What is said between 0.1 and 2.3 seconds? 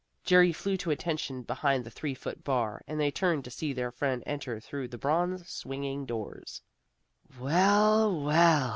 Jerry flew to attention behind the three